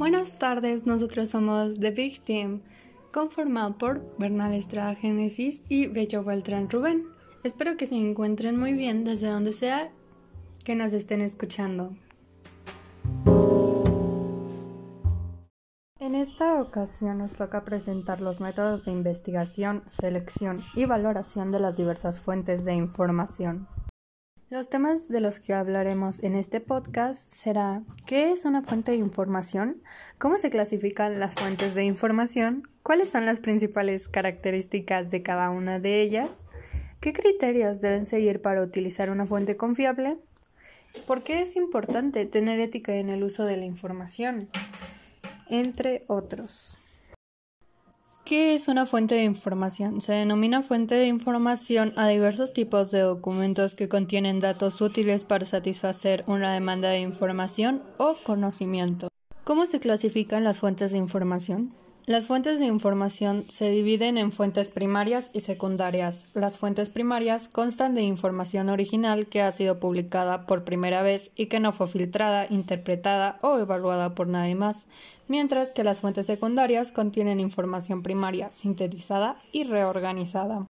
Buenas 0.00 0.38
tardes, 0.38 0.86
nosotros 0.86 1.28
somos 1.28 1.78
The 1.78 1.90
Big 1.90 2.22
Team, 2.22 2.62
conformado 3.12 3.76
por 3.76 4.16
Bernal 4.16 4.54
Estrada 4.54 4.94
Génesis 4.94 5.62
y 5.68 5.88
Bello 5.88 6.24
Beltrán 6.24 6.70
Rubén. 6.70 7.04
Espero 7.44 7.76
que 7.76 7.84
se 7.84 7.96
encuentren 7.96 8.58
muy 8.58 8.72
bien 8.72 9.04
desde 9.04 9.28
donde 9.28 9.52
sea 9.52 9.90
que 10.64 10.74
nos 10.74 10.94
estén 10.94 11.20
escuchando. 11.20 11.94
En 15.98 16.14
esta 16.14 16.62
ocasión 16.62 17.18
nos 17.18 17.34
toca 17.34 17.66
presentar 17.66 18.22
los 18.22 18.40
métodos 18.40 18.86
de 18.86 18.92
investigación, 18.92 19.82
selección 19.84 20.64
y 20.74 20.86
valoración 20.86 21.52
de 21.52 21.60
las 21.60 21.76
diversas 21.76 22.20
fuentes 22.20 22.64
de 22.64 22.72
información. 22.72 23.68
Los 24.50 24.68
temas 24.68 25.08
de 25.08 25.20
los 25.20 25.38
que 25.38 25.54
hablaremos 25.54 26.24
en 26.24 26.34
este 26.34 26.60
podcast 26.60 27.30
será 27.30 27.84
¿qué 28.04 28.32
es 28.32 28.44
una 28.44 28.62
fuente 28.62 28.90
de 28.90 28.96
información? 28.96 29.80
¿Cómo 30.18 30.38
se 30.38 30.50
clasifican 30.50 31.20
las 31.20 31.36
fuentes 31.36 31.76
de 31.76 31.84
información? 31.84 32.68
¿Cuáles 32.82 33.10
son 33.10 33.26
las 33.26 33.38
principales 33.38 34.08
características 34.08 35.08
de 35.12 35.22
cada 35.22 35.50
una 35.50 35.78
de 35.78 36.02
ellas? 36.02 36.48
¿Qué 36.98 37.12
criterios 37.12 37.80
deben 37.80 38.06
seguir 38.06 38.42
para 38.42 38.60
utilizar 38.60 39.10
una 39.10 39.24
fuente 39.24 39.56
confiable? 39.56 40.18
¿Por 41.06 41.22
qué 41.22 41.42
es 41.42 41.54
importante 41.54 42.26
tener 42.26 42.58
ética 42.58 42.96
en 42.96 43.08
el 43.10 43.22
uso 43.22 43.44
de 43.44 43.56
la 43.56 43.66
información? 43.66 44.48
Entre 45.48 46.02
otros. 46.08 46.76
¿Qué 48.30 48.54
es 48.54 48.68
una 48.68 48.86
fuente 48.86 49.16
de 49.16 49.24
información? 49.24 50.00
Se 50.00 50.12
denomina 50.12 50.62
fuente 50.62 50.94
de 50.94 51.08
información 51.08 51.92
a 51.96 52.06
diversos 52.06 52.52
tipos 52.52 52.92
de 52.92 53.00
documentos 53.00 53.74
que 53.74 53.88
contienen 53.88 54.38
datos 54.38 54.80
útiles 54.80 55.24
para 55.24 55.44
satisfacer 55.44 56.22
una 56.28 56.54
demanda 56.54 56.90
de 56.90 57.00
información 57.00 57.82
o 57.98 58.14
conocimiento. 58.22 59.08
¿Cómo 59.42 59.66
se 59.66 59.80
clasifican 59.80 60.44
las 60.44 60.60
fuentes 60.60 60.92
de 60.92 60.98
información? 60.98 61.72
Las 62.06 62.26
fuentes 62.26 62.58
de 62.58 62.66
información 62.66 63.44
se 63.48 63.70
dividen 63.70 64.18
en 64.18 64.32
fuentes 64.32 64.70
primarias 64.70 65.30
y 65.32 65.40
secundarias. 65.40 66.34
Las 66.34 66.58
fuentes 66.58 66.88
primarias 66.88 67.48
constan 67.48 67.94
de 67.94 68.02
información 68.02 68.68
original 68.68 69.26
que 69.26 69.42
ha 69.42 69.52
sido 69.52 69.78
publicada 69.78 70.46
por 70.46 70.64
primera 70.64 71.02
vez 71.02 71.30
y 71.36 71.46
que 71.46 71.60
no 71.60 71.72
fue 71.72 71.86
filtrada, 71.86 72.46
interpretada 72.48 73.38
o 73.42 73.58
evaluada 73.58 74.14
por 74.14 74.26
nadie 74.26 74.54
más, 74.54 74.86
mientras 75.28 75.70
que 75.70 75.84
las 75.84 76.00
fuentes 76.00 76.26
secundarias 76.26 76.90
contienen 76.90 77.38
información 77.38 78.02
primaria, 78.02 78.48
sintetizada 78.48 79.36
y 79.52 79.64
reorganizada. 79.64 80.66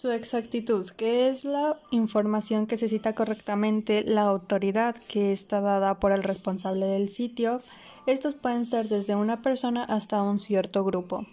Su 0.00 0.10
exactitud, 0.12 0.86
que 0.96 1.28
es 1.28 1.44
la 1.44 1.78
información 1.90 2.66
que 2.66 2.78
se 2.78 2.88
cita 2.88 3.14
correctamente 3.14 4.02
la 4.02 4.22
autoridad 4.22 4.96
que 4.96 5.30
está 5.30 5.60
dada 5.60 6.00
por 6.00 6.12
el 6.12 6.22
responsable 6.22 6.86
del 6.86 7.06
sitio. 7.08 7.58
Estos 8.06 8.34
pueden 8.34 8.64
ser 8.64 8.88
desde 8.88 9.14
una 9.14 9.42
persona 9.42 9.84
hasta 9.84 10.22
un 10.22 10.38
cierto 10.38 10.84
grupo. 10.84 11.26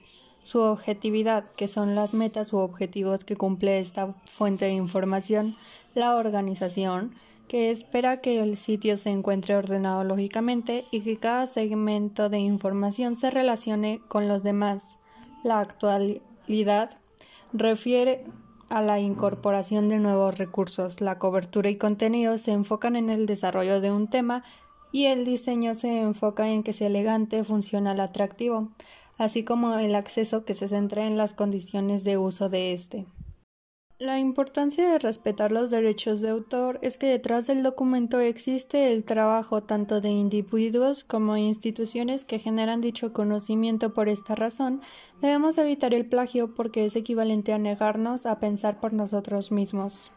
Su 0.44 0.60
objetividad, 0.60 1.48
que 1.48 1.70
son 1.70 1.96
las 1.96 2.14
metas 2.14 2.52
u 2.52 2.58
objetivos 2.58 3.24
que 3.24 3.38
cumple 3.38 3.80
esta 3.80 4.12
fuente 4.26 4.66
de 4.66 4.74
información. 4.74 5.56
La 5.96 6.18
organización, 6.18 7.16
que 7.48 7.72
espera 7.72 8.20
que 8.20 8.42
el 8.42 8.58
sitio 8.58 8.98
se 8.98 9.12
encuentre 9.12 9.56
ordenado 9.56 10.04
lógicamente 10.04 10.84
y 10.92 11.04
que 11.04 11.16
cada 11.16 11.48
segmento 11.48 12.28
de 12.28 12.40
información 12.40 13.16
se 13.16 13.32
relacione 13.32 14.02
con 14.10 14.28
los 14.28 14.44
demás. 14.44 14.98
La 15.42 15.62
actualidad 15.62 16.90
refiere 17.54 18.26
a 18.70 18.82
la 18.82 19.00
incorporación 19.00 19.90
de 19.90 20.00
nuevos 20.00 20.38
recursos. 20.38 21.02
La 21.02 21.18
cobertura 21.18 21.70
y 21.70 21.78
contenido 21.78 22.38
se 22.38 22.52
enfocan 22.52 22.96
en 22.96 23.10
el 23.10 23.26
desarrollo 23.26 23.82
de 23.82 23.92
un 23.92 24.10
tema 24.10 24.44
y 24.92 25.06
el 25.06 25.26
diseño 25.26 25.74
se 25.76 26.00
enfoca 26.00 26.50
en 26.50 26.64
que 26.64 26.74
sea 26.74 26.88
elegante, 26.88 27.44
funcional, 27.44 28.00
atractivo, 28.00 28.70
así 29.18 29.44
como 29.44 29.78
el 29.78 29.96
acceso 29.96 30.46
que 30.46 30.54
se 30.54 30.68
centra 30.68 31.06
en 31.06 31.18
las 31.18 31.34
condiciones 31.34 32.04
de 32.04 32.18
uso 32.18 32.50
de 32.50 32.72
este. 32.72 33.06
La 34.00 34.20
importancia 34.20 34.88
de 34.88 35.00
respetar 35.00 35.52
los 35.52 35.72
derechos 35.72 36.22
de 36.22 36.30
autor 36.30 36.78
es 36.84 37.00
que 37.00 37.08
detrás 37.08 37.48
del 37.48 37.64
documento 37.64 38.20
existe 38.20 38.94
el 38.94 39.04
trabajo 39.04 39.64
tanto 39.64 40.02
de 40.02 40.10
individuos 40.10 41.04
como 41.04 41.36
instituciones 41.36 42.24
que 42.24 42.38
generan 42.38 42.80
dicho 42.80 43.12
conocimiento. 43.12 43.96
Por 43.96 44.08
esta 44.08 44.36
razón, 44.36 44.82
debemos 45.20 45.58
evitar 45.58 45.96
el 45.96 46.06
plagio 46.06 46.54
porque 46.54 46.86
es 46.86 46.96
equivalente 46.96 47.54
a 47.54 47.58
negarnos 47.58 48.28
a 48.28 48.40
pensar 48.40 48.80
por 48.80 48.94
nosotros 48.94 49.52
mismos. 49.52 50.12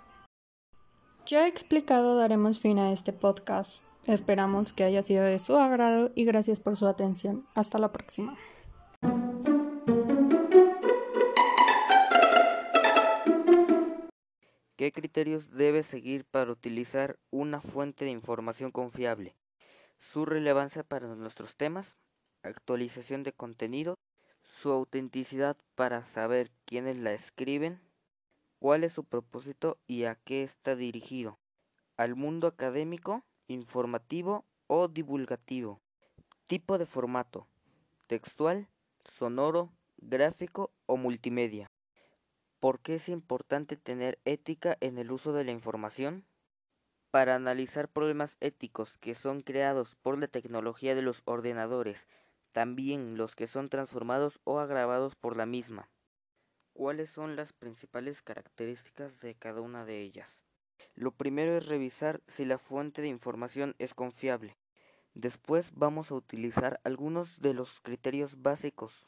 Ya 1.27 1.49
explicado, 1.49 2.17
daremos 2.17 2.59
fin 2.59 2.79
a 2.79 2.93
este 2.93 3.15
podcast. 3.15 3.83
Esperamos 4.05 4.75
que 4.75 4.85
haya 4.85 5.01
sido 5.01 5.25
de 5.25 5.39
su 5.39 5.57
agrado 5.57 6.11
y 6.15 6.25
gracias 6.25 6.61
por 6.61 6.77
su 6.77 6.87
atención. 6.87 7.47
Hasta 7.55 7.79
la 7.79 7.93
próxima. 7.93 8.37
¿Qué 14.81 14.93
criterios 14.93 15.51
debe 15.51 15.83
seguir 15.83 16.25
para 16.25 16.51
utilizar 16.51 17.19
una 17.31 17.61
fuente 17.61 18.07
de 18.07 18.13
información 18.13 18.71
confiable? 18.71 19.37
Su 19.99 20.25
relevancia 20.25 20.85
para 20.85 21.07
nuestros 21.17 21.55
temas, 21.55 21.99
actualización 22.43 23.23
de 23.23 23.35
contenido, 23.35 23.99
su 24.43 24.71
autenticidad 24.71 25.59
para 25.75 26.03
saber 26.03 26.51
quiénes 26.65 26.97
la 26.97 27.13
escriben, 27.13 27.79
cuál 28.59 28.83
es 28.83 28.95
su 28.95 29.05
propósito 29.05 29.77
y 29.87 30.05
a 30.05 30.15
qué 30.15 30.45
está 30.45 30.77
dirigido, 30.77 31.39
al 31.99 32.17
mundo 32.17 32.47
académico, 32.47 33.23
informativo 33.49 34.47
o 34.67 34.89
divulgativo, 34.89 35.83
tipo 36.47 36.79
de 36.79 36.87
formato, 36.87 37.47
textual, 38.07 38.67
sonoro, 39.05 39.75
gráfico 39.99 40.71
o 40.87 40.97
multimedia. 40.97 41.71
¿Por 42.61 42.81
qué 42.81 42.97
es 42.97 43.09
importante 43.09 43.79
tener 43.79 44.19
ética 44.27 44.77
en 44.81 44.99
el 44.99 45.11
uso 45.13 45.33
de 45.33 45.45
la 45.45 45.51
información? 45.51 46.27
Para 47.11 47.35
analizar 47.35 47.89
problemas 47.89 48.37
éticos 48.41 48.99
que 48.99 49.15
son 49.15 49.41
creados 49.41 49.97
por 50.03 50.19
la 50.19 50.29
tecnología 50.29 50.95
de 50.95 51.01
los 51.01 51.23
ordenadores, 51.25 52.07
también 52.53 53.17
los 53.17 53.35
que 53.35 53.47
son 53.47 53.71
transformados 53.71 54.41
o 54.45 54.59
agravados 54.59 55.17
por 55.17 55.39
la 55.39 55.47
misma. 55.47 55.89
¿Cuáles 56.75 57.09
son 57.09 57.35
las 57.35 57.55
principales 57.55 58.21
características 58.21 59.23
de 59.23 59.35
cada 59.35 59.63
una 59.63 59.87
de 59.87 60.03
ellas? 60.03 60.45
Lo 60.95 61.13
primero 61.13 61.57
es 61.57 61.65
revisar 61.65 62.21
si 62.29 62.45
la 62.45 62.59
fuente 62.59 63.01
de 63.01 63.09
información 63.09 63.75
es 63.79 63.95
confiable. 63.95 64.59
Después 65.15 65.73
vamos 65.75 66.11
a 66.11 66.15
utilizar 66.15 66.79
algunos 66.85 67.41
de 67.41 67.55
los 67.55 67.81
criterios 67.81 68.43
básicos 68.43 69.07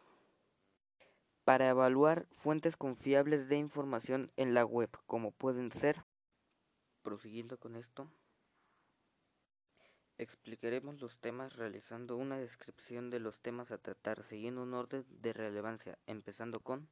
para 1.44 1.68
evaluar 1.68 2.26
fuentes 2.30 2.76
confiables 2.76 3.48
de 3.48 3.56
información 3.56 4.30
en 4.36 4.54
la 4.54 4.64
web, 4.64 4.90
como 5.06 5.32
pueden 5.32 5.72
ser, 5.72 6.04
prosiguiendo 7.02 7.58
con 7.58 7.76
esto, 7.76 8.08
explicaremos 10.18 11.00
los 11.00 11.18
temas 11.18 11.56
realizando 11.56 12.16
una 12.16 12.38
descripción 12.38 13.10
de 13.10 13.20
los 13.20 13.40
temas 13.40 13.70
a 13.70 13.78
tratar, 13.78 14.22
siguiendo 14.24 14.62
un 14.62 14.74
orden 14.74 15.04
de 15.08 15.32
relevancia, 15.32 15.98
empezando 16.06 16.60
con 16.60 16.88